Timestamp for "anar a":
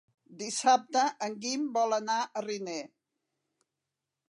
1.99-2.45